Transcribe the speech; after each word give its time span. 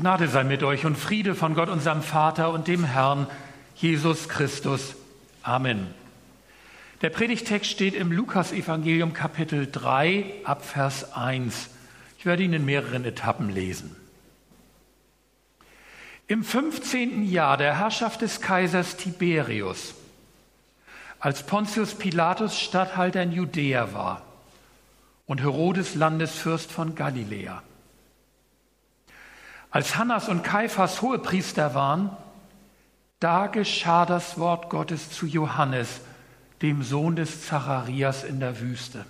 Gnade 0.00 0.28
sei 0.28 0.44
mit 0.44 0.62
euch 0.62 0.86
und 0.86 0.96
Friede 0.96 1.34
von 1.34 1.54
Gott, 1.54 1.68
unserem 1.68 2.02
Vater 2.02 2.54
und 2.54 2.68
dem 2.68 2.84
Herrn 2.84 3.26
Jesus 3.76 4.30
Christus. 4.30 4.94
Amen. 5.42 5.88
Der 7.02 7.10
Predigtext 7.10 7.70
steht 7.70 7.94
im 7.94 8.10
Lukasevangelium 8.10 9.12
Kapitel 9.12 9.70
3 9.70 10.24
ab 10.44 10.64
Vers 10.64 11.12
1. 11.12 11.68
Ich 12.16 12.24
werde 12.24 12.42
ihn 12.42 12.54
in 12.54 12.64
mehreren 12.64 13.04
Etappen 13.04 13.50
lesen. 13.50 13.94
Im 16.28 16.44
15. 16.44 17.22
Jahr 17.24 17.58
der 17.58 17.76
Herrschaft 17.76 18.22
des 18.22 18.40
Kaisers 18.40 18.96
Tiberius, 18.96 19.94
als 21.18 21.42
Pontius 21.42 21.94
Pilatus 21.94 22.58
Statthalter 22.58 23.22
in 23.22 23.32
Judäa 23.32 23.92
war 23.92 24.22
und 25.26 25.42
Herodes 25.42 25.94
Landesfürst 25.94 26.72
von 26.72 26.94
Galiläa, 26.94 27.62
als 29.70 29.96
Hannas 29.96 30.28
und 30.28 30.42
Kaiphas 30.42 31.00
Hohepriester 31.00 31.74
waren, 31.74 32.10
da 33.20 33.46
geschah 33.46 34.06
das 34.06 34.38
Wort 34.38 34.70
Gottes 34.70 35.10
zu 35.10 35.26
Johannes, 35.26 36.00
dem 36.62 36.82
Sohn 36.82 37.16
des 37.16 37.46
Zacharias 37.46 38.24
in 38.24 38.40
der 38.40 38.60
Wüste. 38.60 39.04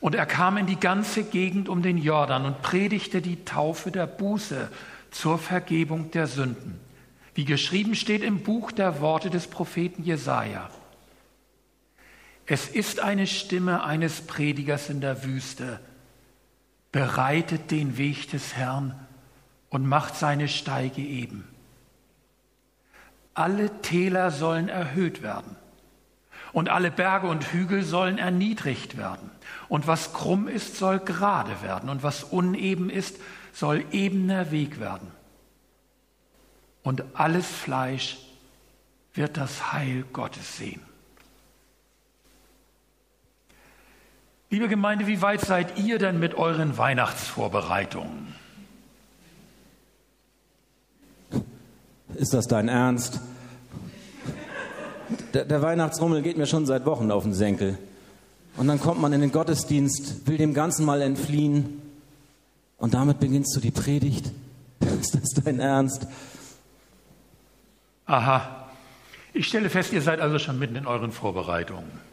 Und 0.00 0.14
er 0.14 0.26
kam 0.26 0.56
in 0.56 0.66
die 0.66 0.80
ganze 0.80 1.22
Gegend 1.22 1.68
um 1.68 1.80
den 1.82 1.96
Jordan 1.96 2.44
und 2.44 2.60
predigte 2.62 3.22
die 3.22 3.44
Taufe 3.44 3.90
der 3.90 4.06
Buße 4.06 4.68
zur 5.12 5.38
Vergebung 5.38 6.10
der 6.10 6.26
Sünden, 6.26 6.80
wie 7.34 7.44
geschrieben 7.44 7.94
steht 7.94 8.22
im 8.22 8.42
Buch 8.42 8.72
der 8.72 9.00
Worte 9.00 9.30
des 9.30 9.46
Propheten 9.46 10.02
Jesaja. 10.02 10.68
Es 12.46 12.68
ist 12.68 13.00
eine 13.00 13.28
Stimme 13.28 13.84
eines 13.84 14.22
Predigers 14.22 14.90
in 14.90 15.00
der 15.00 15.22
Wüste 15.24 15.78
bereitet 16.92 17.70
den 17.70 17.96
Weg 17.96 18.30
des 18.30 18.54
Herrn 18.54 18.94
und 19.70 19.86
macht 19.86 20.14
seine 20.14 20.48
Steige 20.48 21.00
eben. 21.00 21.48
Alle 23.34 23.80
Täler 23.80 24.30
sollen 24.30 24.68
erhöht 24.68 25.22
werden 25.22 25.56
und 26.52 26.68
alle 26.68 26.90
Berge 26.90 27.28
und 27.28 27.44
Hügel 27.52 27.82
sollen 27.82 28.18
erniedrigt 28.18 28.98
werden. 28.98 29.30
Und 29.68 29.86
was 29.86 30.12
krumm 30.12 30.48
ist, 30.48 30.76
soll 30.76 30.98
gerade 30.98 31.62
werden 31.62 31.88
und 31.88 32.02
was 32.02 32.24
uneben 32.24 32.90
ist, 32.90 33.18
soll 33.54 33.84
ebener 33.90 34.50
Weg 34.50 34.78
werden. 34.78 35.10
Und 36.82 37.04
alles 37.14 37.46
Fleisch 37.46 38.18
wird 39.14 39.38
das 39.38 39.72
Heil 39.72 40.04
Gottes 40.12 40.58
sehen. 40.58 40.82
Liebe 44.52 44.68
Gemeinde, 44.68 45.06
wie 45.06 45.22
weit 45.22 45.40
seid 45.40 45.78
ihr 45.78 45.98
denn 45.98 46.20
mit 46.20 46.34
euren 46.34 46.76
Weihnachtsvorbereitungen? 46.76 48.34
Ist 52.16 52.34
das 52.34 52.48
dein 52.48 52.68
Ernst? 52.68 53.18
Der, 55.32 55.46
der, 55.46 55.62
Weihnachtsrummel 55.62 56.20
geht 56.20 56.36
mir 56.36 56.44
schon 56.44 56.66
seit 56.66 56.84
Wochen 56.84 57.10
auf 57.10 57.22
den 57.22 57.32
Senkel. 57.32 57.78
Und 58.58 58.68
dann 58.68 58.78
kommt 58.78 59.00
man 59.00 59.14
in 59.14 59.22
den 59.22 59.32
Gottesdienst, 59.32 60.28
will 60.28 60.36
dem 60.36 60.52
Ganzen 60.52 60.84
mal 60.84 61.00
entfliehen. 61.00 61.80
Und 62.76 62.92
damit 62.92 63.20
beginnst 63.20 63.56
du 63.56 63.60
die 63.60 63.70
Predigt. 63.70 64.32
Ist 65.00 65.14
das 65.14 65.30
dein 65.42 65.60
Ernst? 65.60 66.06
Aha. 68.04 68.66
Ich 69.32 69.46
stelle 69.46 69.70
fest, 69.70 69.94
ihr 69.94 70.02
seid 70.02 70.20
also 70.20 70.38
schon 70.38 70.58
mitten 70.58 70.76
in 70.76 70.86
euren 70.86 71.10
Vorbereitungen. 71.10 72.11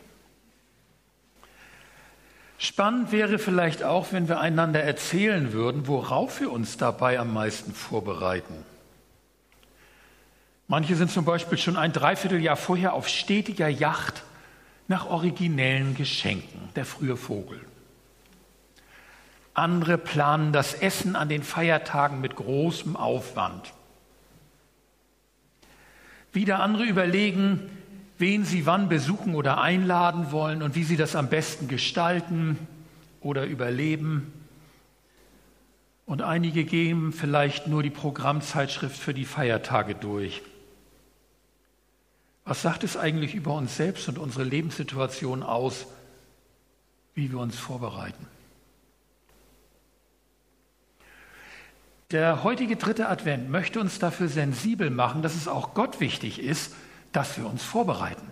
Spannend 2.69 3.11
wäre 3.11 3.39
vielleicht 3.39 3.81
auch, 3.81 4.13
wenn 4.13 4.29
wir 4.29 4.39
einander 4.39 4.83
erzählen 4.83 5.53
würden, 5.53 5.87
worauf 5.87 6.39
wir 6.39 6.51
uns 6.51 6.77
dabei 6.77 7.17
am 7.17 7.33
meisten 7.33 7.73
vorbereiten. 7.73 8.53
Manche 10.67 10.95
sind 10.95 11.09
zum 11.09 11.25
Beispiel 11.25 11.57
schon 11.57 11.77
ein 11.77 11.93
Dreivierteljahr 11.93 12.55
vorher 12.55 12.93
auf 12.93 13.07
stetiger 13.07 13.67
Yacht 13.67 14.21
nach 14.87 15.07
originellen 15.07 15.95
Geschenken, 15.95 16.69
der 16.75 16.85
frühe 16.85 17.17
Vogel. 17.17 17.59
Andere 19.55 19.97
planen 19.97 20.53
das 20.53 20.75
Essen 20.75 21.15
an 21.15 21.27
den 21.27 21.41
Feiertagen 21.41 22.21
mit 22.21 22.35
großem 22.35 22.95
Aufwand. 22.95 23.73
Wieder 26.33 26.59
andere 26.59 26.83
überlegen, 26.83 27.78
wen 28.19 28.43
sie 28.43 28.65
wann 28.65 28.89
besuchen 28.89 29.33
oder 29.33 29.61
einladen 29.61 30.31
wollen 30.31 30.61
und 30.61 30.75
wie 30.75 30.83
sie 30.83 30.97
das 30.97 31.15
am 31.15 31.29
besten 31.29 31.67
gestalten 31.67 32.59
oder 33.21 33.45
überleben. 33.45 34.33
Und 36.05 36.21
einige 36.21 36.65
geben 36.65 37.13
vielleicht 37.13 37.67
nur 37.67 37.81
die 37.81 37.89
Programmzeitschrift 37.89 38.97
für 38.97 39.13
die 39.13 39.25
Feiertage 39.25 39.95
durch. 39.95 40.41
Was 42.43 42.61
sagt 42.61 42.83
es 42.83 42.97
eigentlich 42.97 43.35
über 43.35 43.53
uns 43.53 43.77
selbst 43.77 44.09
und 44.09 44.17
unsere 44.17 44.43
Lebenssituation 44.43 45.41
aus, 45.41 45.85
wie 47.13 47.31
wir 47.31 47.39
uns 47.39 47.57
vorbereiten? 47.57 48.27
Der 52.11 52.43
heutige 52.43 52.75
dritte 52.75 53.07
Advent 53.07 53.49
möchte 53.49 53.79
uns 53.79 53.99
dafür 53.99 54.27
sensibel 54.27 54.89
machen, 54.89 55.21
dass 55.21 55.35
es 55.35 55.47
auch 55.47 55.75
Gott 55.75 55.99
wichtig 55.99 56.39
ist, 56.39 56.73
dass 57.11 57.37
wir 57.37 57.47
uns 57.47 57.63
vorbereiten. 57.63 58.31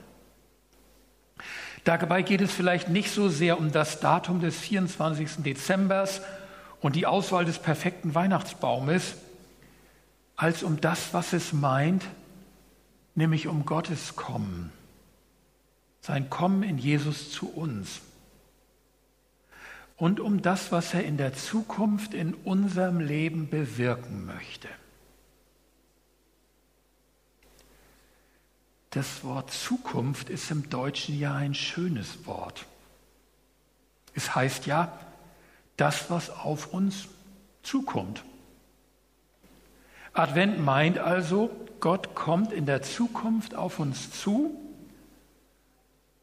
Dabei 1.84 2.22
geht 2.22 2.42
es 2.42 2.52
vielleicht 2.52 2.90
nicht 2.90 3.12
so 3.12 3.30
sehr 3.30 3.58
um 3.58 3.72
das 3.72 4.00
Datum 4.02 4.42
des 4.42 4.58
24. 4.58 5.44
Dezember 5.44 6.08
und 6.82 6.96
die 6.96 7.06
Auswahl 7.06 7.46
des 7.46 7.60
perfekten 7.60 8.14
Weihnachtsbaumes, 8.14 9.16
als 10.36 10.64
um 10.64 10.82
das, 10.82 11.14
was 11.14 11.34
es 11.34 11.54
meint, 11.54 12.04
nämlich 13.16 13.48
um 13.48 13.66
Gottes 13.66 14.16
Kommen, 14.16 14.72
sein 16.02 16.30
Kommen 16.30 16.62
in 16.62 16.78
Jesus 16.78 17.32
zu 17.32 17.50
uns 17.50 18.02
und 19.98 20.20
um 20.20 20.42
das, 20.42 20.72
was 20.72 20.94
er 20.94 21.04
in 21.04 21.18
der 21.18 21.34
Zukunft 21.34 22.14
in 22.14 22.34
unserem 22.34 23.00
Leben 23.00 23.50
bewirken 23.50 24.26
möchte. 24.26 24.68
Das 28.92 29.24
Wort 29.24 29.52
Zukunft 29.52 30.30
ist 30.30 30.50
im 30.52 30.70
Deutschen 30.70 31.20
ja 31.20 31.36
ein 31.36 31.54
schönes 31.54 32.26
Wort. 32.26 32.66
Es 34.14 34.34
heißt 34.34 34.66
ja, 34.66 34.98
das, 35.76 36.10
was 36.10 36.30
auf 36.30 36.74
uns 36.74 37.08
zukommt. 37.64 38.24
Advent 40.14 40.60
meint 40.60 40.98
also, 40.98 41.52
Gott 41.80 42.16
kommt 42.16 42.52
in 42.52 42.66
der 42.66 42.82
Zukunft 42.82 43.54
auf 43.54 43.78
uns 43.78 44.12
zu 44.12 44.60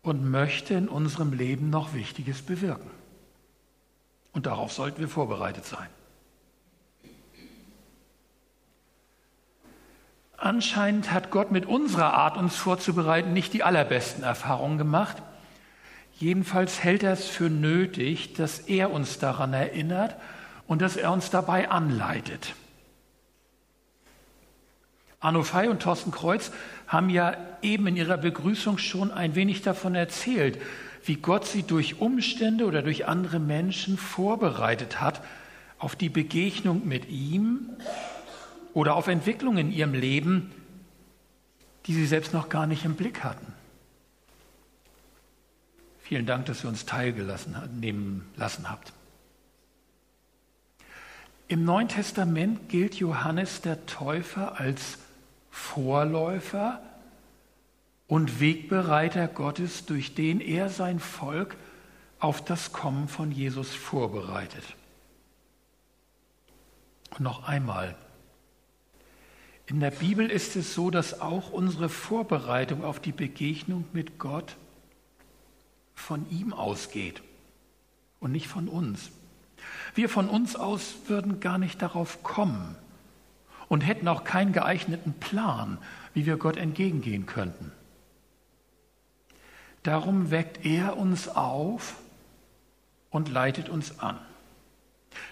und 0.02 0.28
möchte 0.28 0.74
in 0.74 0.88
unserem 0.88 1.32
Leben 1.32 1.70
noch 1.70 1.94
Wichtiges 1.94 2.42
bewirken. 2.42 2.90
Und 4.32 4.46
darauf 4.46 4.72
sollten 4.72 5.00
wir 5.00 5.08
vorbereitet 5.08 5.64
sein. 5.64 5.88
Anscheinend 10.44 11.10
hat 11.10 11.30
Gott 11.30 11.52
mit 11.52 11.64
unserer 11.64 12.12
Art, 12.12 12.36
uns 12.36 12.54
vorzubereiten, 12.54 13.32
nicht 13.32 13.54
die 13.54 13.62
allerbesten 13.62 14.22
Erfahrungen 14.22 14.76
gemacht. 14.76 15.22
Jedenfalls 16.18 16.84
hält 16.84 17.02
er 17.02 17.14
es 17.14 17.26
für 17.26 17.48
nötig, 17.48 18.34
dass 18.34 18.58
er 18.58 18.90
uns 18.90 19.18
daran 19.18 19.54
erinnert 19.54 20.16
und 20.66 20.82
dass 20.82 20.98
er 20.98 21.12
uns 21.12 21.30
dabei 21.30 21.70
anleitet. 21.70 22.52
Arno 25.18 25.44
Fey 25.44 25.68
und 25.68 25.80
Thorsten 25.80 26.10
Kreuz 26.10 26.52
haben 26.88 27.08
ja 27.08 27.38
eben 27.62 27.86
in 27.86 27.96
ihrer 27.96 28.18
Begrüßung 28.18 28.76
schon 28.76 29.10
ein 29.10 29.34
wenig 29.34 29.62
davon 29.62 29.94
erzählt, 29.94 30.60
wie 31.06 31.16
Gott 31.16 31.46
sie 31.46 31.62
durch 31.62 32.02
Umstände 32.02 32.66
oder 32.66 32.82
durch 32.82 33.06
andere 33.08 33.38
Menschen 33.38 33.96
vorbereitet 33.96 35.00
hat 35.00 35.22
auf 35.78 35.96
die 35.96 36.10
Begegnung 36.10 36.86
mit 36.86 37.08
ihm 37.08 37.70
oder 38.74 38.96
auf 38.96 39.06
Entwicklungen 39.06 39.68
in 39.68 39.72
ihrem 39.72 39.94
Leben, 39.94 40.52
die 41.86 41.94
sie 41.94 42.06
selbst 42.06 42.34
noch 42.34 42.48
gar 42.48 42.66
nicht 42.66 42.84
im 42.84 42.96
Blick 42.96 43.24
hatten. 43.24 43.46
Vielen 46.02 46.26
Dank, 46.26 46.46
dass 46.46 46.64
ihr 46.64 46.68
uns 46.68 46.84
teilgelassen 46.84 47.56
nehmen 47.80 48.30
lassen 48.36 48.70
habt. 48.70 48.92
Im 51.48 51.64
Neuen 51.64 51.88
Testament 51.88 52.68
gilt 52.68 52.96
Johannes 52.96 53.60
der 53.60 53.86
Täufer 53.86 54.60
als 54.60 54.98
Vorläufer 55.50 56.80
und 58.06 58.40
Wegbereiter 58.40 59.28
Gottes, 59.28 59.86
durch 59.86 60.14
den 60.14 60.40
er 60.40 60.68
sein 60.68 60.98
Volk 60.98 61.56
auf 62.18 62.44
das 62.44 62.72
Kommen 62.72 63.08
von 63.08 63.30
Jesus 63.30 63.74
vorbereitet. 63.74 64.64
Und 67.10 67.20
noch 67.20 67.46
einmal, 67.46 67.94
in 69.66 69.80
der 69.80 69.90
Bibel 69.90 70.30
ist 70.30 70.56
es 70.56 70.74
so, 70.74 70.90
dass 70.90 71.20
auch 71.20 71.50
unsere 71.50 71.88
Vorbereitung 71.88 72.84
auf 72.84 73.00
die 73.00 73.12
Begegnung 73.12 73.86
mit 73.92 74.18
Gott 74.18 74.56
von 75.94 76.28
ihm 76.30 76.52
ausgeht 76.52 77.22
und 78.20 78.32
nicht 78.32 78.48
von 78.48 78.68
uns. 78.68 79.10
Wir 79.94 80.08
von 80.08 80.28
uns 80.28 80.56
aus 80.56 80.94
würden 81.06 81.40
gar 81.40 81.56
nicht 81.56 81.80
darauf 81.80 82.22
kommen 82.22 82.76
und 83.68 83.80
hätten 83.80 84.08
auch 84.08 84.24
keinen 84.24 84.52
geeigneten 84.52 85.14
Plan, 85.14 85.78
wie 86.12 86.26
wir 86.26 86.36
Gott 86.36 86.58
entgegengehen 86.58 87.24
könnten. 87.24 87.72
Darum 89.82 90.30
weckt 90.30 90.64
er 90.66 90.96
uns 90.96 91.28
auf 91.28 91.94
und 93.10 93.30
leitet 93.30 93.68
uns 93.68 93.98
an. 93.98 94.18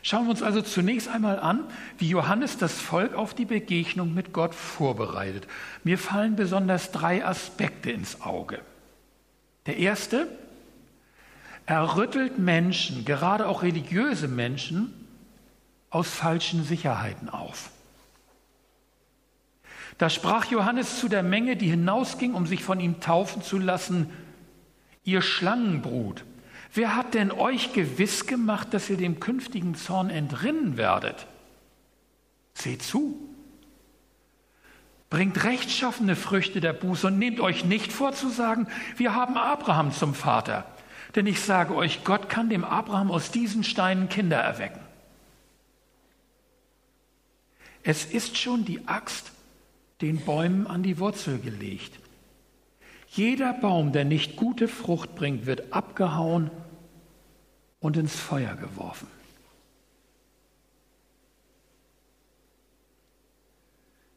Schauen 0.02 0.24
wir 0.24 0.30
uns 0.30 0.42
also 0.42 0.62
zunächst 0.62 1.08
einmal 1.08 1.38
an, 1.38 1.64
wie 1.98 2.08
Johannes 2.08 2.58
das 2.58 2.80
Volk 2.80 3.14
auf 3.14 3.34
die 3.34 3.44
Begegnung 3.44 4.14
mit 4.14 4.32
Gott 4.32 4.54
vorbereitet. 4.54 5.46
Mir 5.84 5.98
fallen 5.98 6.36
besonders 6.36 6.90
drei 6.90 7.24
Aspekte 7.24 7.90
ins 7.90 8.20
Auge. 8.20 8.60
Der 9.66 9.76
erste, 9.76 10.26
er 11.66 11.96
rüttelt 11.96 12.38
Menschen, 12.38 13.04
gerade 13.04 13.46
auch 13.46 13.62
religiöse 13.62 14.28
Menschen, 14.28 14.92
aus 15.90 16.08
falschen 16.08 16.64
Sicherheiten 16.64 17.28
auf. 17.28 17.70
Da 19.98 20.10
sprach 20.10 20.46
Johannes 20.46 20.98
zu 20.98 21.08
der 21.08 21.22
Menge, 21.22 21.56
die 21.56 21.68
hinausging, 21.68 22.34
um 22.34 22.46
sich 22.46 22.64
von 22.64 22.80
ihm 22.80 23.00
taufen 23.00 23.42
zu 23.42 23.58
lassen, 23.58 24.10
ihr 25.04 25.22
Schlangenbrut, 25.22 26.24
wer 26.74 26.96
hat 26.96 27.14
denn 27.14 27.30
euch 27.30 27.72
gewiss 27.72 28.26
gemacht, 28.26 28.74
dass 28.74 28.90
ihr 28.90 28.96
dem 28.96 29.20
künftigen 29.20 29.74
Zorn 29.74 30.10
entrinnen 30.10 30.76
werdet? 30.76 31.26
Seht 32.54 32.82
zu, 32.82 33.16
bringt 35.10 35.44
rechtschaffene 35.44 36.16
Früchte 36.16 36.60
der 36.60 36.72
Buße 36.72 37.08
und 37.08 37.18
nehmt 37.18 37.40
euch 37.40 37.64
nicht 37.64 37.92
vor 37.92 38.12
zu 38.12 38.28
sagen, 38.28 38.66
wir 38.96 39.14
haben 39.14 39.36
Abraham 39.36 39.92
zum 39.92 40.14
Vater. 40.14 40.64
Denn 41.14 41.26
ich 41.26 41.40
sage 41.40 41.74
euch, 41.74 42.04
Gott 42.04 42.28
kann 42.28 42.48
dem 42.48 42.64
Abraham 42.64 43.10
aus 43.10 43.30
diesen 43.30 43.64
Steinen 43.64 44.08
Kinder 44.08 44.38
erwecken. 44.38 44.80
Es 47.82 48.04
ist 48.04 48.38
schon 48.38 48.64
die 48.64 48.86
Axt 48.88 49.32
den 50.00 50.18
Bäumen 50.24 50.66
an 50.66 50.82
die 50.82 50.98
Wurzel 50.98 51.38
gelegt. 51.38 51.98
Jeder 53.08 53.52
Baum, 53.52 53.92
der 53.92 54.04
nicht 54.04 54.36
gute 54.36 54.68
Frucht 54.68 55.14
bringt, 55.14 55.44
wird 55.44 55.72
abgehauen 55.72 56.50
und 57.82 57.96
ins 57.98 58.16
Feuer 58.18 58.54
geworfen. 58.54 59.08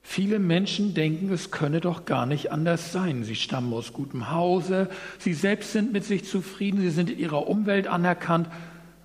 Viele 0.04 0.40
Menschen 0.40 0.94
denken, 0.94 1.30
es 1.34 1.52
könne 1.52 1.82
doch 1.82 2.06
gar 2.06 2.26
nicht 2.26 2.52
anders 2.52 2.94
sein. 2.94 3.26
Sie 3.26 3.36
stammen 3.36 3.74
aus 3.74 3.92
gutem 3.92 4.32
Hause, 4.32 4.90
sie 5.20 5.34
selbst 5.34 5.74
sind 5.74 5.92
mit 5.92 6.06
sich 6.06 6.24
zufrieden, 6.24 6.80
sie 6.80 6.92
sind 6.92 7.10
in 7.10 7.20
ihrer 7.20 7.48
Umwelt 7.48 7.88
anerkannt, 7.88 8.48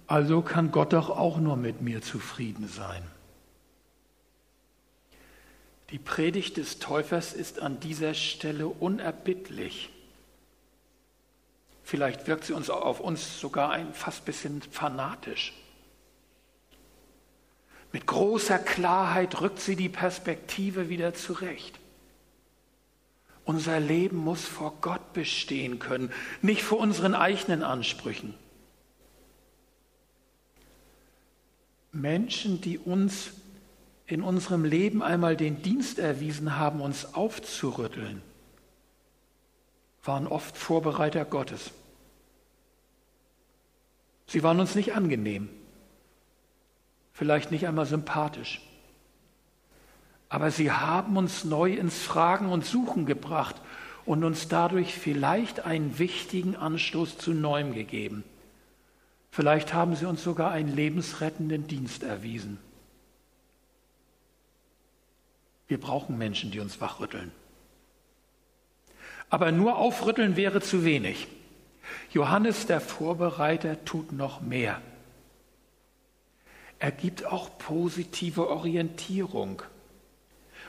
also 0.06 0.42
kann 0.42 0.70
Gott 0.70 0.92
doch 0.92 1.10
auch 1.10 1.40
nur 1.40 1.56
mit 1.56 1.80
mir 1.80 2.00
zufrieden 2.02 2.68
sein. 2.68 3.02
Die 5.90 5.98
Predigt 5.98 6.58
des 6.58 6.78
Täufers 6.78 7.32
ist 7.32 7.60
an 7.60 7.80
dieser 7.80 8.14
Stelle 8.14 8.68
unerbittlich. 8.68 9.90
Vielleicht 11.90 12.28
wirkt 12.28 12.44
sie 12.44 12.52
uns 12.52 12.70
auf 12.70 13.00
uns 13.00 13.40
sogar 13.40 13.72
ein 13.72 13.92
fast 13.94 14.24
bisschen 14.24 14.62
fanatisch. 14.62 15.52
Mit 17.90 18.06
großer 18.06 18.60
Klarheit 18.60 19.40
rückt 19.40 19.58
sie 19.58 19.74
die 19.74 19.88
Perspektive 19.88 20.88
wieder 20.88 21.14
zurecht. 21.14 21.80
Unser 23.44 23.80
Leben 23.80 24.18
muss 24.18 24.44
vor 24.44 24.74
Gott 24.80 25.14
bestehen 25.14 25.80
können, 25.80 26.12
nicht 26.42 26.62
vor 26.62 26.78
unseren 26.78 27.16
eigenen 27.16 27.64
Ansprüchen. 27.64 28.34
Menschen, 31.90 32.60
die 32.60 32.78
uns 32.78 33.32
in 34.06 34.22
unserem 34.22 34.64
Leben 34.64 35.02
einmal 35.02 35.36
den 35.36 35.60
Dienst 35.62 35.98
erwiesen 35.98 36.56
haben, 36.56 36.82
uns 36.82 37.14
aufzurütteln, 37.14 38.22
waren 40.02 40.26
oft 40.26 40.56
Vorbereiter 40.56 41.24
Gottes. 41.24 41.72
Sie 44.26 44.42
waren 44.42 44.60
uns 44.60 44.74
nicht 44.74 44.94
angenehm, 44.94 45.48
vielleicht 47.12 47.50
nicht 47.50 47.66
einmal 47.66 47.86
sympathisch, 47.86 48.60
aber 50.28 50.52
sie 50.52 50.70
haben 50.70 51.16
uns 51.16 51.44
neu 51.44 51.72
ins 51.74 52.02
Fragen 52.02 52.52
und 52.52 52.64
Suchen 52.64 53.04
gebracht 53.06 53.56
und 54.06 54.22
uns 54.22 54.48
dadurch 54.48 54.94
vielleicht 54.94 55.60
einen 55.60 55.98
wichtigen 55.98 56.54
Anstoß 56.56 57.18
zu 57.18 57.32
Neuem 57.32 57.74
gegeben. 57.74 58.24
Vielleicht 59.32 59.74
haben 59.74 59.96
sie 59.96 60.06
uns 60.06 60.22
sogar 60.22 60.50
einen 60.50 60.74
lebensrettenden 60.74 61.66
Dienst 61.66 62.02
erwiesen. 62.02 62.58
Wir 65.68 65.80
brauchen 65.80 66.18
Menschen, 66.18 66.50
die 66.50 66.60
uns 66.60 66.80
wachrütteln. 66.80 67.30
Aber 69.30 69.52
nur 69.52 69.76
aufrütteln 69.76 70.36
wäre 70.36 70.60
zu 70.60 70.84
wenig. 70.84 71.28
Johannes 72.12 72.66
der 72.66 72.80
Vorbereiter 72.80 73.84
tut 73.84 74.12
noch 74.12 74.40
mehr. 74.40 74.80
Er 76.80 76.90
gibt 76.90 77.24
auch 77.26 77.58
positive 77.58 78.48
Orientierung. 78.48 79.62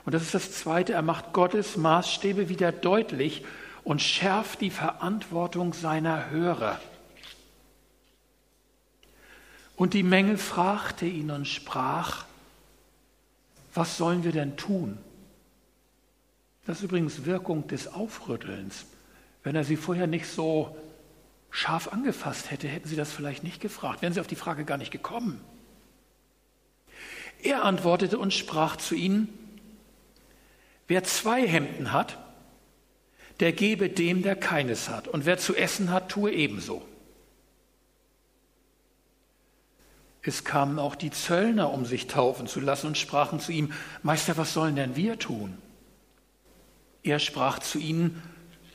Und 0.06 0.14
das 0.14 0.24
ist 0.24 0.34
das 0.34 0.52
Zweite, 0.52 0.94
er 0.94 1.02
macht 1.02 1.34
Gottes 1.34 1.78
Maßstäbe 1.78 2.50
wieder 2.50 2.72
deutlich 2.72 3.44
und 3.84 4.02
schärft 4.02 4.62
die 4.62 4.70
Verantwortung 4.70 5.74
seiner 5.74 6.30
Hörer. 6.30 6.80
Und 9.76 9.94
die 9.94 10.04
Menge 10.04 10.38
fragte 10.38 11.06
ihn 11.06 11.32
und 11.32 11.48
sprach, 11.48 12.26
was 13.74 13.98
sollen 13.98 14.24
wir 14.24 14.32
denn 14.32 14.58
tun? 14.58 14.98
Das 16.66 16.78
ist 16.78 16.84
übrigens 16.84 17.26
Wirkung 17.26 17.68
des 17.68 17.88
Aufrüttelns. 17.88 18.86
Wenn 19.44 19.56
er 19.56 19.64
sie 19.64 19.78
vorher 19.78 20.08
nicht 20.08 20.28
so 20.28 20.76
scharf 21.50 21.88
angefasst 21.90 22.52
hätte, 22.52 22.68
hätten 22.68 22.88
sie 22.88 22.96
das 22.96 23.12
vielleicht 23.12 23.44
nicht 23.44 23.60
gefragt, 23.60 24.02
wären 24.02 24.14
sie 24.14 24.22
auf 24.22 24.28
die 24.28 24.36
Frage 24.36 24.64
gar 24.64 24.78
nicht 24.78 24.92
gekommen. 24.92 25.42
Er 27.44 27.64
antwortete 27.66 28.20
und 28.20 28.34
sprach 28.34 28.76
zu 28.78 28.96
ihnen, 28.96 29.28
wer 30.88 31.04
zwei 31.04 31.48
Hemden 31.48 31.92
hat, 31.92 32.18
der 33.40 33.52
gebe 33.52 33.90
dem, 33.90 34.22
der 34.22 34.36
keines 34.36 34.90
hat, 34.90 35.08
und 35.08 35.26
wer 35.26 35.40
zu 35.40 35.56
essen 35.56 35.90
hat, 35.90 36.10
tue 36.10 36.32
ebenso. 36.32 36.86
Es 40.22 40.44
kamen 40.44 40.78
auch 40.78 40.94
die 40.94 41.10
Zöllner, 41.10 41.74
um 41.74 41.86
sich 41.86 42.06
taufen 42.06 42.46
zu 42.46 42.60
lassen 42.60 42.88
und 42.88 42.98
sprachen 43.00 43.40
zu 43.40 43.52
ihm, 43.52 43.74
Meister, 44.04 44.38
was 44.38 44.54
sollen 44.54 44.76
denn 44.76 44.96
wir 44.96 45.18
tun? 45.18 45.58
Er 47.04 47.20
sprach 47.20 47.60
zu 47.60 47.80
ihnen, 47.80 48.22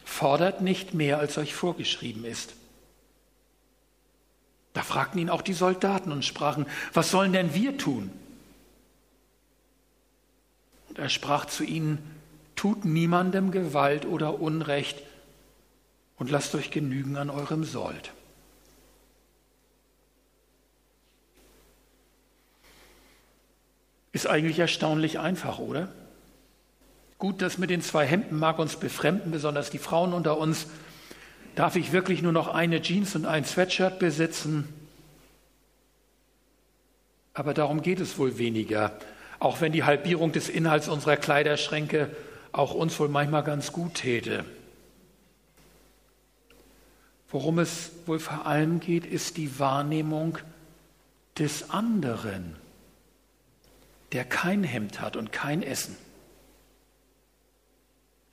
fordert 0.05 0.61
nicht 0.61 0.95
mehr, 0.95 1.19
als 1.19 1.39
euch 1.39 1.55
vorgeschrieben 1.55 2.25
ist. 2.25 2.55
Da 4.73 4.83
fragten 4.83 5.19
ihn 5.21 5.31
auch 5.31 5.43
die 5.43 5.55
Soldaten 5.55 6.13
und 6.13 6.25
sprachen, 6.25 6.67
was 6.93 7.11
sollen 7.11 7.33
denn 7.33 7.55
wir 7.55 7.79
tun? 7.79 8.11
Und 10.89 10.99
er 10.99 11.09
sprach 11.09 11.47
zu 11.47 11.65
ihnen, 11.65 11.99
tut 12.57 12.85
niemandem 12.85 13.51
Gewalt 13.51 14.07
oder 14.07 14.41
Unrecht 14.41 15.03
und 16.17 16.31
lasst 16.31 16.55
euch 16.55 16.71
genügen 16.71 17.17
an 17.17 17.31
eurem 17.31 17.65
Sold. 17.65 18.13
Ist 24.13 24.27
eigentlich 24.27 24.59
erstaunlich 24.59 25.19
einfach, 25.19 25.59
oder? 25.59 25.93
Gut, 27.19 27.41
das 27.41 27.59
mit 27.59 27.71
den 27.71 27.81
zwei 27.81 28.05
Hemden 28.05 28.39
mag 28.39 28.59
uns 28.59 28.77
befremden, 28.77 29.33
besonders 29.33 29.71
die 29.71 29.79
Frauen 29.79 30.13
unter 30.13 30.39
uns. 30.39 30.67
Darf 31.55 31.77
ich 31.77 31.93
wirklich 31.93 32.23
nur 32.23 32.33
noch 32.33 32.49
eine 32.49 32.83
Jeans 32.83 33.17
und 33.17 33.25
ein 33.25 33.45
Sweatshirt 33.45 33.99
besitzen? 33.99 34.69
Aber 37.33 37.55
darum 37.55 37.83
geht 37.83 38.01
es 38.01 38.19
wohl 38.19 38.39
weniger, 38.39 38.93
auch 39.39 39.61
wenn 39.61 39.73
die 39.73 39.85
Halbierung 39.85 40.33
des 40.33 40.49
Inhalts 40.49 40.89
unserer 40.89 41.17
Kleiderschränke 41.17 42.15
auch 42.53 42.75
uns 42.75 42.99
wohl 43.01 43.09
manchmal 43.09 43.43
ganz 43.43 43.73
gut 43.73 43.95
täte. 43.95 44.45
Worum 47.31 47.59
es 47.59 47.91
wohl 48.07 48.19
vor 48.19 48.47
allem 48.47 48.81
geht, 48.81 49.05
ist 49.05 49.37
die 49.37 49.59
Wahrnehmung 49.59 50.39
des 51.39 51.71
anderen 51.71 52.57
der 54.13 54.25
kein 54.25 54.63
Hemd 54.63 55.01
hat 55.01 55.17
und 55.17 55.33
kein 55.33 55.63
Essen. 55.63 55.97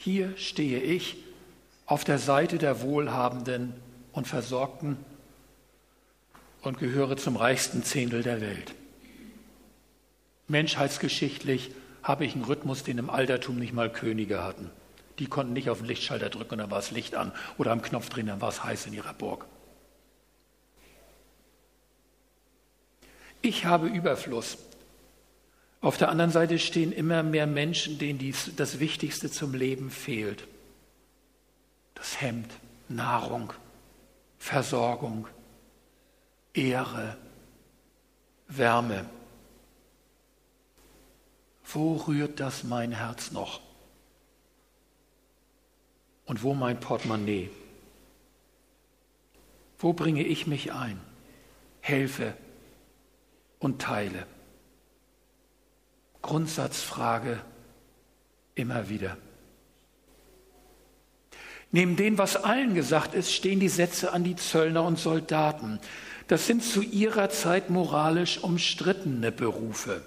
Hier 0.03 0.35
stehe 0.35 0.81
ich 0.81 1.15
auf 1.85 2.03
der 2.03 2.19
Seite 2.19 2.57
der 2.57 2.81
Wohlhabenden 2.81 3.73
und 4.11 4.27
Versorgten 4.27 4.97
und 6.61 6.77
gehöre 6.77 7.15
zum 7.15 7.37
reichsten 7.37 7.83
Zehntel 7.83 8.21
der 8.21 8.41
Welt. 8.41 8.75
Menschheitsgeschichtlich 10.49 11.71
habe 12.01 12.25
ich 12.25 12.33
einen 12.33 12.43
Rhythmus, 12.43 12.83
den 12.83 12.97
im 12.97 13.09
Altertum 13.09 13.57
nicht 13.57 13.71
mal 13.71 13.89
Könige 13.89 14.43
hatten. 14.43 14.69
Die 15.19 15.27
konnten 15.27 15.53
nicht 15.53 15.69
auf 15.69 15.77
den 15.77 15.87
Lichtschalter 15.87 16.29
drücken 16.29 16.55
und 16.55 16.57
dann 16.57 16.71
war 16.71 16.79
es 16.79 16.91
Licht 16.91 17.15
an 17.15 17.31
oder 17.57 17.71
am 17.71 17.81
Knopf 17.81 18.09
drehen, 18.09 18.27
dann 18.27 18.41
war 18.41 18.49
es 18.49 18.61
heiß 18.61 18.87
in 18.87 18.93
ihrer 18.93 19.13
Burg. 19.13 19.45
Ich 23.41 23.63
habe 23.63 23.87
Überfluss. 23.87 24.57
Auf 25.83 25.97
der 25.97 26.07
anderen 26.07 26.31
Seite 26.31 26.59
stehen 26.59 26.93
immer 26.93 27.23
mehr 27.23 27.45
Menschen, 27.45 27.99
denen 27.99 28.17
dies, 28.17 28.51
das 28.55 28.79
Wichtigste 28.79 29.29
zum 29.29 29.53
Leben 29.53 29.91
fehlt. 29.91 30.47
Das 31.93 32.21
Hemd, 32.21 32.49
Nahrung, 32.87 33.51
Versorgung, 34.39 35.27
Ehre, 36.53 37.17
Wärme. 38.47 39.09
Wo 41.65 41.97
rührt 41.97 42.39
das 42.39 42.63
mein 42.63 42.93
Herz 42.93 43.31
noch? 43.31 43.59
Und 46.23 46.43
wo 46.43 46.53
mein 46.53 46.79
Portemonnaie? 46.79 47.49
Wo 49.79 49.91
bringe 49.91 50.23
ich 50.23 50.47
mich 50.47 50.71
ein, 50.71 51.01
helfe 51.81 52.37
und 53.59 53.81
teile? 53.81 54.25
Grundsatzfrage 56.23 57.39
immer 58.55 58.89
wieder. 58.89 59.17
Neben 61.71 61.95
dem, 61.95 62.17
was 62.17 62.35
allen 62.35 62.73
gesagt 62.73 63.13
ist, 63.13 63.31
stehen 63.31 63.59
die 63.59 63.69
Sätze 63.69 64.11
an 64.13 64.23
die 64.23 64.35
Zöllner 64.35 64.83
und 64.83 64.97
Soldaten. 64.97 65.79
Das 66.27 66.47
sind 66.47 66.63
zu 66.63 66.81
ihrer 66.81 67.29
Zeit 67.29 67.69
moralisch 67.69 68.39
umstrittene 68.43 69.31
Berufe. 69.31 70.03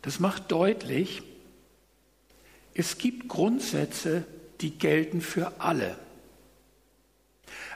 Das 0.00 0.18
macht 0.18 0.50
deutlich, 0.50 1.22
es 2.74 2.98
gibt 2.98 3.28
Grundsätze, 3.28 4.24
die 4.60 4.72
gelten 4.78 5.20
für 5.20 5.60
alle. 5.60 5.96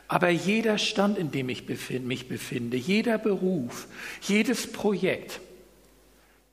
Aber 0.08 0.28
jeder 0.28 0.78
Stand, 0.78 1.18
in 1.18 1.30
dem 1.30 1.48
ich 1.48 1.68
mich 1.68 2.28
befinde, 2.28 2.76
jeder 2.76 3.18
Beruf, 3.18 3.88
jedes 4.20 4.70
Projekt 4.72 5.40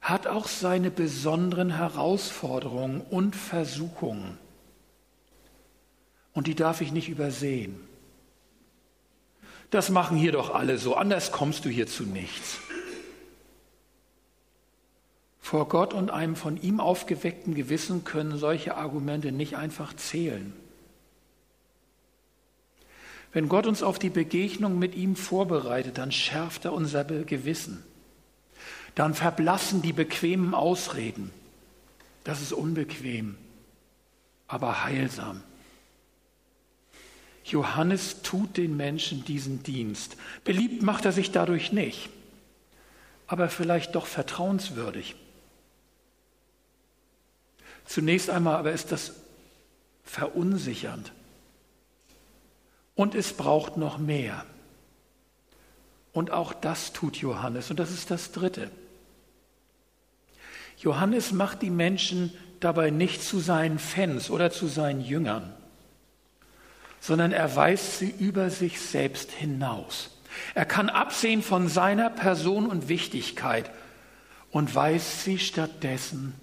hat 0.01 0.27
auch 0.27 0.47
seine 0.47 0.91
besonderen 0.91 1.77
Herausforderungen 1.77 3.01
und 3.01 3.35
Versuchungen. 3.35 4.37
Und 6.33 6.47
die 6.47 6.55
darf 6.55 6.81
ich 6.81 6.91
nicht 6.91 7.09
übersehen. 7.09 7.79
Das 9.69 9.89
machen 9.89 10.17
hier 10.17 10.31
doch 10.31 10.53
alle 10.53 10.77
so, 10.77 10.95
anders 10.95 11.31
kommst 11.31 11.65
du 11.65 11.69
hier 11.69 11.87
zu 11.87 12.03
nichts. 12.03 12.59
Vor 15.39 15.67
Gott 15.67 15.93
und 15.93 16.09
einem 16.09 16.35
von 16.35 16.61
ihm 16.61 16.79
aufgeweckten 16.79 17.53
Gewissen 17.53 18.03
können 18.03 18.37
solche 18.37 18.75
Argumente 18.75 19.31
nicht 19.31 19.55
einfach 19.55 19.93
zählen. 19.95 20.53
Wenn 23.33 23.49
Gott 23.49 23.67
uns 23.67 23.83
auf 23.83 23.99
die 23.99 24.09
Begegnung 24.09 24.79
mit 24.79 24.95
ihm 24.95 25.15
vorbereitet, 25.15 25.97
dann 25.97 26.11
schärft 26.11 26.65
er 26.65 26.73
unser 26.73 27.03
Gewissen 27.03 27.83
dann 28.95 29.13
verblassen 29.13 29.81
die 29.81 29.93
bequemen 29.93 30.53
Ausreden. 30.53 31.31
Das 32.23 32.41
ist 32.41 32.53
unbequem, 32.53 33.35
aber 34.47 34.83
heilsam. 34.83 35.41
Johannes 37.43 38.21
tut 38.21 38.55
den 38.55 38.77
Menschen 38.77 39.25
diesen 39.25 39.63
Dienst. 39.63 40.15
Beliebt 40.45 40.81
macht 40.81 41.05
er 41.05 41.11
sich 41.11 41.31
dadurch 41.31 41.73
nicht, 41.73 42.09
aber 43.27 43.49
vielleicht 43.49 43.95
doch 43.95 44.05
vertrauenswürdig. 44.05 45.15
Zunächst 47.85 48.29
einmal 48.29 48.55
aber 48.55 48.71
ist 48.71 48.93
das 48.93 49.13
verunsichernd. 50.05 51.11
Und 52.95 53.15
es 53.15 53.33
braucht 53.33 53.77
noch 53.77 53.97
mehr. 53.97 54.45
Und 56.11 56.31
auch 56.31 56.53
das 56.53 56.93
tut 56.93 57.17
Johannes. 57.17 57.69
Und 57.71 57.79
das 57.79 57.91
ist 57.91 58.11
das 58.11 58.31
Dritte. 58.31 58.69
Johannes 60.77 61.31
macht 61.31 61.61
die 61.61 61.69
Menschen 61.69 62.33
dabei 62.59 62.89
nicht 62.89 63.23
zu 63.23 63.39
seinen 63.39 63.79
Fans 63.79 64.29
oder 64.29 64.51
zu 64.51 64.67
seinen 64.67 65.01
Jüngern, 65.01 65.53
sondern 66.99 67.31
er 67.31 67.55
weist 67.55 67.99
sie 67.99 68.09
über 68.09 68.49
sich 68.49 68.79
selbst 68.79 69.31
hinaus. 69.31 70.11
Er 70.55 70.65
kann 70.65 70.89
absehen 70.89 71.41
von 71.41 71.67
seiner 71.67 72.09
Person 72.09 72.65
und 72.67 72.89
Wichtigkeit 72.89 73.71
und 74.51 74.73
weist 74.75 75.23
sie 75.23 75.39
stattdessen 75.39 76.33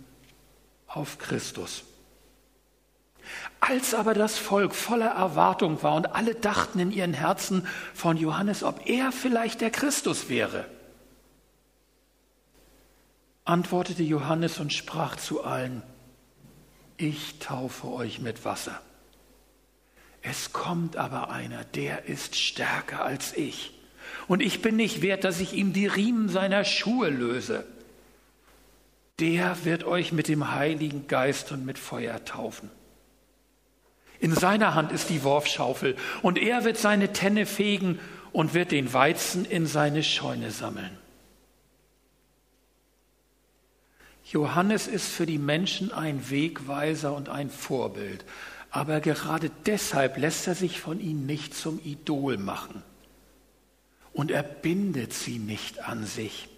auf 0.87 1.19
Christus. 1.19 1.85
Als 3.61 3.95
aber 3.95 4.15
das 4.15 4.39
Volk 4.39 4.75
voller 4.75 5.11
Erwartung 5.11 5.83
war 5.83 5.95
und 5.95 6.15
alle 6.15 6.35
dachten 6.35 6.79
in 6.79 6.91
ihren 6.91 7.13
Herzen 7.13 7.67
von 7.95 8.17
Johannes, 8.17 8.63
ob 8.63 8.89
er 8.89 9.13
vielleicht 9.13 9.61
der 9.61 9.71
Christus 9.71 10.29
wäre, 10.29 10.65
antwortete 13.45 14.03
Johannes 14.03 14.59
und 14.61 14.73
sprach 14.73 15.17
zu 15.17 15.45
allen, 15.45 15.83
ich 16.97 17.39
taufe 17.39 17.89
euch 17.89 18.21
mit 18.21 18.45
Wasser. 18.45 18.81
Es 20.23 20.53
kommt 20.53 20.97
aber 20.97 21.31
einer, 21.31 21.65
der 21.65 22.05
ist 22.05 22.37
stärker 22.37 23.05
als 23.05 23.37
ich. 23.37 23.75
Und 24.29 24.41
ich 24.41 24.63
bin 24.63 24.77
nicht 24.77 25.03
wert, 25.03 25.25
dass 25.25 25.41
ich 25.41 25.55
ihm 25.55 25.73
die 25.73 25.87
Riemen 25.87 26.29
seiner 26.29 26.65
Schuhe 26.65 27.09
löse. 27.09 27.67
Der 29.19 29.65
wird 29.65 29.85
euch 29.85 30.13
mit 30.13 30.29
dem 30.29 30.53
Heiligen 30.53 31.07
Geist 31.07 31.53
und 31.53 31.65
mit 31.65 31.79
Feuer 31.79 32.25
taufen. 32.25 32.71
In 34.21 34.35
seiner 34.35 34.75
Hand 34.75 34.93
ist 34.93 35.09
die 35.09 35.25
Worfschaufel 35.25 35.97
und 36.23 36.39
er 36.39 36.65
wird 36.65 36.77
seine 36.77 37.13
Tenne 37.13 37.47
fegen 37.47 37.99
und 38.33 38.55
wird 38.55 38.71
den 38.71 38.93
Weizen 38.93 39.45
in 39.45 39.67
seine 39.67 40.03
Scheune 40.03 40.51
sammeln. 40.51 40.97
Johannes 44.31 44.87
ist 44.87 45.09
für 45.09 45.27
die 45.27 45.39
Menschen 45.39 45.91
ein 45.91 46.31
Wegweiser 46.31 47.15
und 47.15 47.29
ein 47.29 47.51
Vorbild. 47.51 48.25
Aber 48.71 49.01
gerade 49.01 49.51
deshalb 49.67 50.17
lässt 50.19 50.47
er 50.47 50.55
sich 50.55 50.81
von 50.81 51.01
ihnen 51.01 51.27
nicht 51.27 51.55
zum 51.55 51.81
Idol 51.83 52.37
machen. 52.37 52.85
Und 54.13 54.31
er 54.31 54.45
bindet 54.45 55.13
sie 55.13 55.39
nicht 55.39 55.83
an 55.83 56.05
sich. 56.05 56.49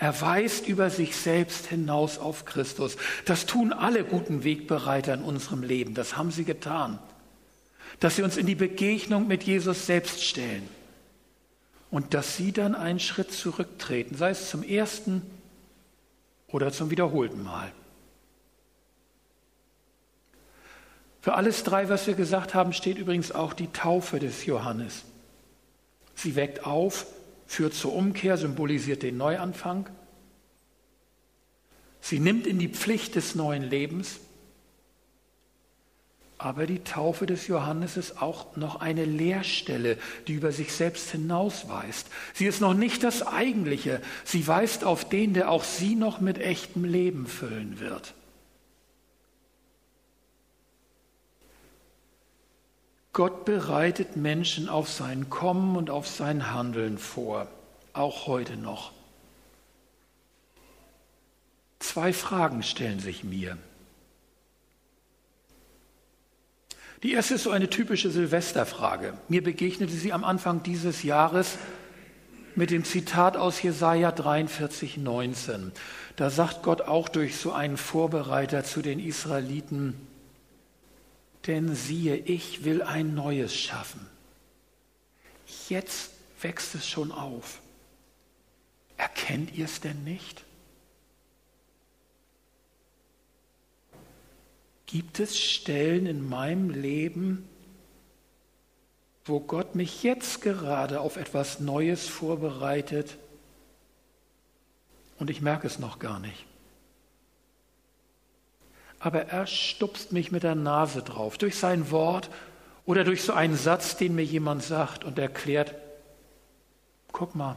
Er 0.00 0.18
weist 0.22 0.66
über 0.66 0.88
sich 0.88 1.14
selbst 1.14 1.66
hinaus 1.66 2.18
auf 2.18 2.46
Christus. 2.46 2.96
Das 3.26 3.44
tun 3.44 3.74
alle 3.74 4.02
guten 4.02 4.44
Wegbereiter 4.44 5.12
in 5.12 5.22
unserem 5.22 5.62
Leben. 5.62 5.92
Das 5.92 6.16
haben 6.16 6.30
sie 6.30 6.44
getan. 6.44 6.98
Dass 8.00 8.16
sie 8.16 8.22
uns 8.22 8.38
in 8.38 8.46
die 8.46 8.54
Begegnung 8.54 9.28
mit 9.28 9.42
Jesus 9.42 9.84
selbst 9.84 10.24
stellen. 10.24 10.66
Und 11.90 12.14
dass 12.14 12.38
sie 12.38 12.50
dann 12.50 12.74
einen 12.74 12.98
Schritt 12.98 13.30
zurücktreten, 13.30 14.16
sei 14.16 14.30
es 14.30 14.48
zum 14.48 14.62
ersten 14.62 15.20
oder 16.48 16.72
zum 16.72 16.90
wiederholten 16.90 17.42
Mal. 17.42 17.70
Für 21.20 21.34
alles 21.34 21.62
drei, 21.62 21.90
was 21.90 22.06
wir 22.06 22.14
gesagt 22.14 22.54
haben, 22.54 22.72
steht 22.72 22.96
übrigens 22.96 23.32
auch 23.32 23.52
die 23.52 23.70
Taufe 23.70 24.18
des 24.18 24.46
Johannes. 24.46 25.02
Sie 26.14 26.36
weckt 26.36 26.64
auf, 26.64 27.04
führt 27.50 27.74
zur 27.74 27.92
Umkehr, 27.94 28.36
symbolisiert 28.36 29.02
den 29.02 29.16
Neuanfang. 29.16 29.88
Sie 32.00 32.18
nimmt 32.18 32.46
in 32.46 32.58
die 32.58 32.68
Pflicht 32.68 33.14
des 33.14 33.34
neuen 33.34 33.62
Lebens 33.62 34.20
aber 36.40 36.66
die 36.66 36.82
Taufe 36.82 37.26
des 37.26 37.48
Johannes 37.48 37.98
ist 37.98 38.22
auch 38.22 38.56
noch 38.56 38.80
eine 38.80 39.04
Leerstelle, 39.04 39.98
die 40.26 40.32
über 40.32 40.52
sich 40.52 40.72
selbst 40.72 41.10
hinausweist. 41.10 42.06
Sie 42.32 42.46
ist 42.46 42.62
noch 42.62 42.72
nicht 42.72 43.04
das 43.04 43.26
Eigentliche. 43.26 44.00
Sie 44.24 44.46
weist 44.48 44.82
auf 44.82 45.06
den, 45.06 45.34
der 45.34 45.50
auch 45.50 45.64
sie 45.64 45.96
noch 45.96 46.20
mit 46.20 46.38
echtem 46.38 46.84
Leben 46.84 47.26
füllen 47.26 47.78
wird. 47.78 48.14
Gott 53.12 53.44
bereitet 53.44 54.16
Menschen 54.16 54.68
auf 54.68 54.88
sein 54.88 55.30
Kommen 55.30 55.76
und 55.76 55.90
auf 55.90 56.06
sein 56.06 56.52
Handeln 56.52 56.98
vor, 56.98 57.48
auch 57.92 58.26
heute 58.26 58.56
noch. 58.56 58.92
Zwei 61.80 62.12
Fragen 62.12 62.62
stellen 62.62 63.00
sich 63.00 63.24
mir. 63.24 63.56
Die 67.02 67.12
erste 67.12 67.34
ist 67.34 67.44
so 67.44 67.50
eine 67.50 67.70
typische 67.70 68.10
Silvesterfrage. 68.10 69.14
Mir 69.28 69.42
begegnete 69.42 69.92
sie 69.92 70.12
am 70.12 70.22
Anfang 70.22 70.62
dieses 70.62 71.02
Jahres 71.02 71.56
mit 72.54 72.70
dem 72.70 72.84
Zitat 72.84 73.36
aus 73.38 73.62
Jesaja 73.62 74.12
43, 74.12 74.98
19. 74.98 75.72
Da 76.16 76.28
sagt 76.28 76.62
Gott 76.62 76.82
auch 76.82 77.08
durch 77.08 77.38
so 77.38 77.52
einen 77.52 77.78
Vorbereiter 77.78 78.64
zu 78.64 78.82
den 78.82 79.00
Israeliten, 79.00 79.94
denn 81.46 81.74
siehe, 81.74 82.16
ich 82.16 82.64
will 82.64 82.82
ein 82.82 83.14
Neues 83.14 83.54
schaffen. 83.54 84.06
Jetzt 85.68 86.12
wächst 86.40 86.74
es 86.74 86.86
schon 86.86 87.12
auf. 87.12 87.60
Erkennt 88.96 89.56
ihr 89.56 89.64
es 89.64 89.80
denn 89.80 90.04
nicht? 90.04 90.44
Gibt 94.86 95.20
es 95.20 95.38
Stellen 95.38 96.06
in 96.06 96.28
meinem 96.28 96.70
Leben, 96.70 97.48
wo 99.24 99.40
Gott 99.40 99.74
mich 99.74 100.02
jetzt 100.02 100.42
gerade 100.42 101.00
auf 101.00 101.16
etwas 101.16 101.60
Neues 101.60 102.08
vorbereitet 102.08 103.16
und 105.18 105.30
ich 105.30 105.40
merke 105.40 105.66
es 105.66 105.78
noch 105.78 105.98
gar 106.00 106.18
nicht. 106.18 106.44
Aber 109.00 109.26
er 109.26 109.46
stupst 109.46 110.12
mich 110.12 110.30
mit 110.30 110.42
der 110.42 110.54
Nase 110.54 111.02
drauf, 111.02 111.38
durch 111.38 111.56
sein 111.56 111.90
Wort 111.90 112.30
oder 112.84 113.02
durch 113.02 113.22
so 113.22 113.32
einen 113.32 113.56
Satz, 113.56 113.96
den 113.96 114.14
mir 114.14 114.24
jemand 114.24 114.62
sagt 114.62 115.04
und 115.04 115.18
erklärt, 115.18 115.74
guck 117.10 117.34
mal, 117.34 117.56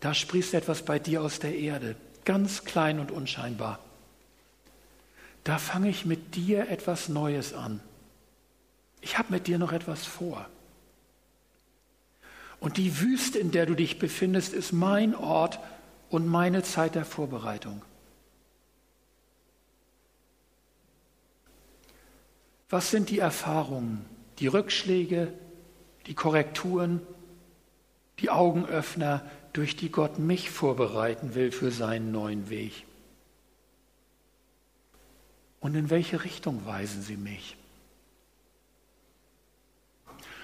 da 0.00 0.14
sprießt 0.14 0.54
etwas 0.54 0.84
bei 0.84 0.98
dir 0.98 1.20
aus 1.20 1.40
der 1.40 1.54
Erde, 1.54 1.96
ganz 2.24 2.64
klein 2.64 3.00
und 3.00 3.10
unscheinbar. 3.10 3.80
Da 5.42 5.58
fange 5.58 5.88
ich 5.88 6.06
mit 6.06 6.36
dir 6.36 6.68
etwas 6.70 7.08
Neues 7.08 7.52
an. 7.52 7.80
Ich 9.00 9.18
habe 9.18 9.32
mit 9.32 9.46
dir 9.46 9.58
noch 9.58 9.72
etwas 9.72 10.04
vor. 10.04 10.46
Und 12.60 12.76
die 12.76 13.00
Wüste, 13.00 13.38
in 13.38 13.50
der 13.50 13.66
du 13.66 13.74
dich 13.74 13.98
befindest, 13.98 14.52
ist 14.52 14.72
mein 14.72 15.14
Ort 15.14 15.58
und 16.08 16.26
meine 16.26 16.62
Zeit 16.62 16.94
der 16.94 17.04
Vorbereitung. 17.04 17.82
Was 22.68 22.90
sind 22.90 23.10
die 23.10 23.20
Erfahrungen, 23.20 24.04
die 24.38 24.48
Rückschläge, 24.48 25.32
die 26.06 26.14
Korrekturen, 26.14 27.00
die 28.18 28.30
Augenöffner, 28.30 29.24
durch 29.52 29.76
die 29.76 29.90
Gott 29.90 30.18
mich 30.18 30.50
vorbereiten 30.50 31.34
will 31.34 31.52
für 31.52 31.70
seinen 31.70 32.10
neuen 32.12 32.50
Weg? 32.50 32.84
Und 35.60 35.74
in 35.74 35.90
welche 35.90 36.24
Richtung 36.24 36.66
weisen 36.66 37.02
sie 37.02 37.16
mich? 37.16 37.56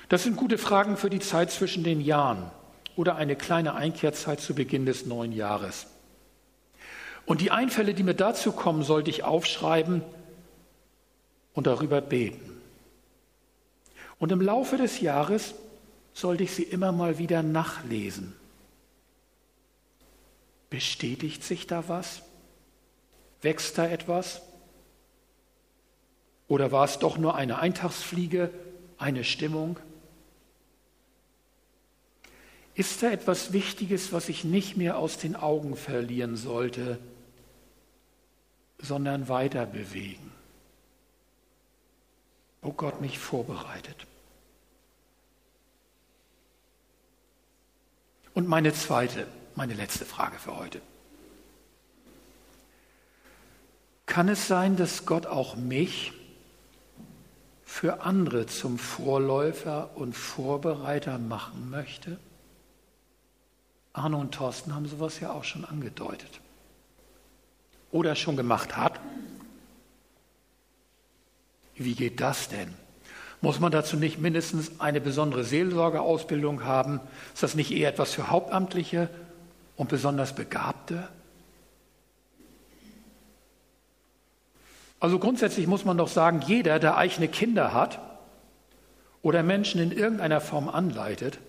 Das 0.09 0.23
sind 0.25 0.37
gute 0.37 0.59
Fragen 0.59 0.97
für 0.97 1.11
die 1.11 1.21
Zeit 1.21 1.51
zwischen 1.51 1.85
den 1.85 2.01
Jahren 2.01 2.51
oder 2.97 3.17
eine 3.17 3.37
kleine 3.37 3.75
Einkehrzeit 3.75 4.41
zu 4.41 4.55
Beginn 4.55 4.87
des 4.87 5.07
neuen 5.07 5.33
Jahres. 5.33 5.87
Und 7.25 7.41
die 7.41 7.51
Einfälle, 7.51 7.95
die 7.95 8.03
mir 8.03 8.15
dazu 8.15 8.53
kommen, 8.53 8.83
sollte 8.83 9.11
ich 9.11 9.25
aufschreiben 9.25 10.03
und 11.55 11.67
darüber 11.67 12.01
beten. 12.01 12.61
Und 14.19 14.33
im 14.33 14.41
Laufe 14.41 14.77
des 14.77 15.01
Jahres 15.01 15.55
sollte 16.15 16.45
ich 16.45 16.53
sie 16.53 16.63
immer 16.63 16.93
mal 16.93 17.19
wieder 17.19 17.43
nachlesen. 17.43 18.35
Bestätigt 20.71 21.43
sich 21.43 21.67
da 21.67 21.89
was? 21.89 22.23
Wächst 23.41 23.77
da 23.79 23.87
etwas? 23.87 24.43
Oder 26.49 26.71
war 26.71 26.85
es 26.85 26.99
doch 26.99 27.19
nur 27.19 27.35
eine 27.35 27.59
Eintagsfliege, 27.59 28.51
eine 28.99 29.25
Stimmung? 29.25 29.79
Ist 32.75 33.03
da 33.03 33.11
etwas 33.11 33.53
Wichtiges, 33.53 34.13
was 34.13 34.29
ich 34.29 34.45
nicht 34.45 34.77
mehr 34.77 34.99
aus 34.99 35.19
den 35.19 35.37
Augen 35.37 35.77
verlieren 35.77 36.37
sollte, 36.37 36.99
sondern 38.79 39.29
weiter 39.29 39.67
bewegen? 39.67 40.33
Wo 42.63 42.73
Gott 42.73 43.01
mich 43.01 43.19
vorbereitet. 43.19 44.07
Und 48.35 48.49
meine 48.49 48.73
zweite, 48.73 49.27
meine 49.55 49.75
letzte 49.75 50.07
Frage 50.07 50.39
für 50.39 50.57
heute. 50.57 50.81
Kann 54.07 54.29
es 54.29 54.47
sein, 54.47 54.77
dass 54.77 55.07
Gott 55.07 55.27
auch 55.27 55.57
mich 55.57 56.13
für 57.65 58.03
andere 58.03 58.47
zum 58.47 58.79
Vorläufer 58.79 59.91
und 59.97 60.15
Vorbereiter 60.15 61.19
machen 61.19 61.71
möchte? 61.71 62.19
Arno 63.93 64.19
und 64.19 64.33
Thorsten 64.35 64.75
haben 64.75 64.87
sowas 64.87 65.21
ja 65.21 65.33
auch 65.33 65.45
schon 65.45 65.65
angedeutet. 65.65 66.41
Oder 67.91 68.17
schon 68.17 68.37
gemacht 68.37 68.77
hat. 68.77 69.01
Wie 71.75 71.95
geht 71.95 72.21
das 72.21 72.49
denn? 72.49 72.73
Muss 73.41 73.59
man 73.59 73.73
dazu 73.73 73.97
nicht 73.97 74.19
mindestens 74.19 74.81
eine 74.81 75.01
besondere 75.01 75.43
Seelsorgeausbildung 75.43 76.65
haben? 76.65 77.01
Ist 77.35 77.43
das 77.43 77.55
nicht 77.55 77.73
eher 77.73 77.89
etwas 77.89 78.13
für 78.13 78.31
Hauptamtliche 78.31 79.09
und 79.77 79.89
besonders 79.89 80.35
Begabte? 80.35 81.09
Also 85.01 85.19
grundsätzlich 85.19 85.67
muss 85.67 85.85
man 85.85 85.99
doch 85.99 86.07
sagen, 86.07 86.43
jeder, 86.47 86.79
der 86.79 86.97
eigene 86.97 87.27
Kinder 87.27 87.75
hat 87.75 87.99
oder 89.21 89.43
Menschen 89.43 89.81
in 89.81 89.91
irgendeiner 89.91 90.41
Form 90.41 90.69
anleitet, 90.69 91.41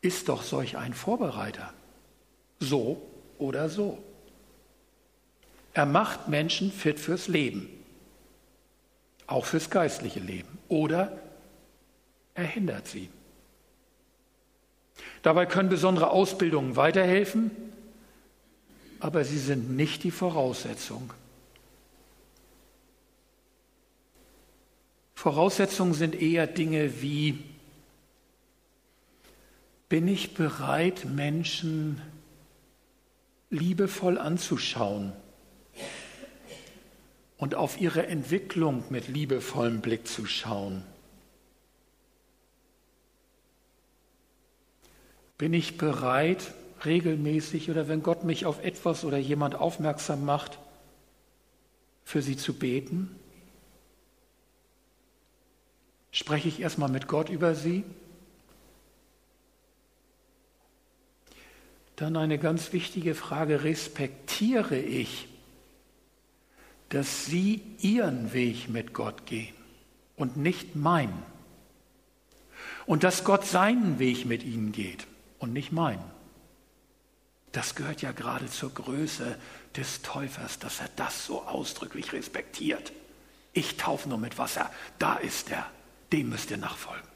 ist 0.00 0.30
doch 0.30 0.42
solch 0.42 0.78
ein 0.78 0.94
Vorbereiter. 0.94 1.74
So 2.60 3.02
oder 3.36 3.68
so. 3.68 3.98
Er 5.74 5.84
macht 5.84 6.28
Menschen 6.28 6.72
fit 6.72 6.98
fürs 6.98 7.28
Leben, 7.28 7.68
auch 9.26 9.46
fürs 9.46 9.70
geistliche 9.70 10.20
Leben, 10.20 10.58
oder 10.68 11.18
er 12.34 12.44
hindert 12.44 12.88
sie. 12.88 13.08
Dabei 15.22 15.46
können 15.46 15.68
besondere 15.68 16.10
Ausbildungen 16.10 16.76
weiterhelfen, 16.76 17.50
aber 19.00 19.24
sie 19.24 19.38
sind 19.38 19.76
nicht 19.76 20.04
die 20.04 20.10
Voraussetzung. 20.10 21.12
Voraussetzungen 25.14 25.94
sind 25.94 26.14
eher 26.20 26.46
Dinge 26.46 27.00
wie 27.00 27.42
bin 29.88 30.08
ich 30.08 30.34
bereit, 30.34 31.04
Menschen 31.04 32.02
liebevoll 33.48 34.18
anzuschauen 34.18 35.12
und 37.36 37.54
auf 37.54 37.80
ihre 37.80 38.06
Entwicklung 38.06 38.84
mit 38.90 39.08
liebevollem 39.08 39.80
Blick 39.80 40.06
zu 40.06 40.26
schauen? 40.26 40.84
Bin 45.36 45.52
ich 45.52 45.76
bereit, 45.76 46.54
regelmäßig 46.84 47.70
oder 47.70 47.88
wenn 47.88 48.02
Gott 48.02 48.24
mich 48.24 48.46
auf 48.46 48.62
etwas 48.62 49.04
oder 49.04 49.18
jemand 49.18 49.56
aufmerksam 49.56 50.24
macht, 50.24 50.58
für 52.04 52.22
sie 52.22 52.36
zu 52.36 52.54
beten? 52.54 53.14
Spreche 56.12 56.48
ich 56.48 56.60
erstmal 56.60 56.90
mit 56.90 57.08
Gott 57.08 57.28
über 57.28 57.56
sie? 57.56 57.82
Dann 61.96 62.16
eine 62.16 62.38
ganz 62.38 62.72
wichtige 62.72 63.14
Frage, 63.14 63.64
respektiere 63.64 64.78
ich, 64.78 65.28
dass 66.94 67.26
Sie 67.26 67.60
Ihren 67.80 68.32
Weg 68.32 68.68
mit 68.68 68.92
Gott 68.92 69.26
gehen 69.26 69.54
und 70.14 70.36
nicht 70.36 70.76
meinen? 70.76 71.24
Und 72.86 73.02
dass 73.02 73.24
Gott 73.24 73.44
seinen 73.44 73.98
Weg 73.98 74.26
mit 74.26 74.44
Ihnen 74.44 74.70
geht 74.70 75.08
und 75.40 75.52
nicht 75.52 75.72
meinen? 75.72 76.04
Das 77.50 77.74
gehört 77.74 78.00
ja 78.00 78.12
gerade 78.12 78.46
zur 78.46 78.72
Größe 78.72 79.36
des 79.76 80.02
Täufers, 80.02 80.60
dass 80.60 80.78
er 80.78 80.88
das 80.94 81.26
so 81.26 81.42
ausdrücklich 81.42 82.12
respektiert. 82.12 82.92
Ich 83.52 83.76
taufe 83.76 84.08
nur 84.08 84.18
mit 84.18 84.38
Wasser, 84.38 84.70
da 85.00 85.16
ist 85.16 85.50
er, 85.50 85.66
dem 86.12 86.28
müsst 86.28 86.52
ihr 86.52 86.58
nachfolgen. 86.58 87.08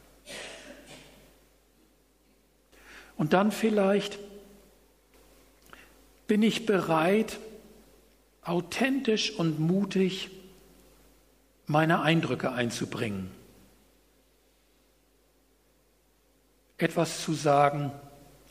Und 3.17 3.33
dann 3.33 3.53
vielleicht 3.53 4.19
bin 6.27 6.43
ich 6.43 6.67
bereit, 6.67 7.39
authentisch 8.49 9.33
und 9.39 9.61
mutig 9.61 10.31
meine 11.67 12.01
Eindrücke 12.01 12.53
einzubringen. 12.53 13.31
Etwas 16.79 17.23
zu 17.23 17.35
sagen, 17.35 17.93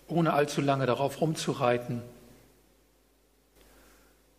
ohne 0.07 0.33
allzu 0.33 0.61
lange 0.61 0.85
darauf 0.85 1.21
rumzureiten. 1.21 2.01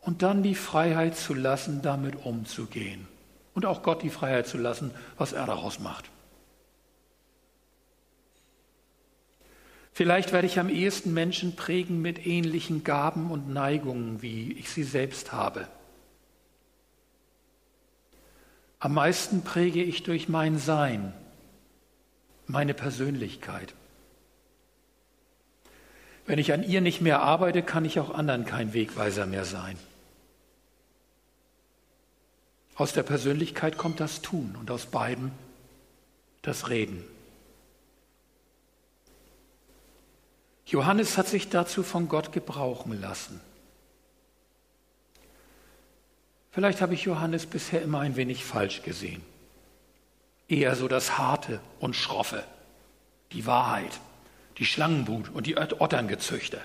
Und 0.00 0.22
dann 0.22 0.42
die 0.42 0.54
Freiheit 0.54 1.16
zu 1.16 1.34
lassen, 1.34 1.82
damit 1.82 2.24
umzugehen. 2.24 3.08
Und 3.54 3.66
auch 3.66 3.82
Gott 3.82 4.02
die 4.02 4.10
Freiheit 4.10 4.46
zu 4.46 4.58
lassen, 4.58 4.92
was 5.16 5.32
er 5.32 5.46
daraus 5.46 5.80
macht. 5.80 6.10
Vielleicht 9.98 10.32
werde 10.32 10.46
ich 10.46 10.60
am 10.60 10.68
ehesten 10.68 11.12
Menschen 11.12 11.56
prägen 11.56 12.00
mit 12.00 12.24
ähnlichen 12.24 12.84
Gaben 12.84 13.32
und 13.32 13.48
Neigungen, 13.48 14.22
wie 14.22 14.52
ich 14.52 14.70
sie 14.70 14.84
selbst 14.84 15.32
habe. 15.32 15.66
Am 18.78 18.94
meisten 18.94 19.42
präge 19.42 19.82
ich 19.82 20.04
durch 20.04 20.28
mein 20.28 20.56
Sein, 20.60 21.12
meine 22.46 22.74
Persönlichkeit. 22.74 23.74
Wenn 26.26 26.38
ich 26.38 26.52
an 26.52 26.62
ihr 26.62 26.80
nicht 26.80 27.00
mehr 27.00 27.20
arbeite, 27.22 27.64
kann 27.64 27.84
ich 27.84 27.98
auch 27.98 28.10
anderen 28.14 28.44
kein 28.44 28.72
Wegweiser 28.74 29.26
mehr 29.26 29.44
sein. 29.44 29.76
Aus 32.76 32.92
der 32.92 33.02
Persönlichkeit 33.02 33.76
kommt 33.76 33.98
das 33.98 34.22
Tun 34.22 34.54
und 34.60 34.70
aus 34.70 34.86
beiden 34.86 35.32
das 36.42 36.68
Reden. 36.68 37.02
Johannes 40.68 41.16
hat 41.16 41.26
sich 41.26 41.48
dazu 41.48 41.82
von 41.82 42.08
Gott 42.08 42.30
gebrauchen 42.30 43.00
lassen. 43.00 43.40
Vielleicht 46.50 46.82
habe 46.82 46.92
ich 46.92 47.04
Johannes 47.04 47.46
bisher 47.46 47.80
immer 47.80 48.00
ein 48.00 48.16
wenig 48.16 48.44
falsch 48.44 48.82
gesehen. 48.82 49.22
Eher 50.46 50.76
so 50.76 50.86
das 50.86 51.16
Harte 51.16 51.60
und 51.80 51.96
Schroffe, 51.96 52.44
die 53.32 53.46
Wahrheit, 53.46 53.98
die 54.58 54.66
Schlangenbrut 54.66 55.30
und 55.30 55.46
die 55.46 55.56
Otterngezüchte. 55.56 56.60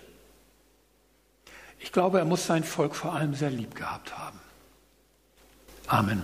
Ich 1.80 1.94
glaube, 1.94 2.20
er 2.20 2.26
muss 2.26 2.46
sein 2.46 2.66
Volk 2.66 2.96
vor 2.96 3.14
allem 3.14 3.36
sehr 3.36 3.52
lieb 3.52 3.74
gehabt 3.74 4.18
haben. 4.18 4.40
Amen. 5.88 6.24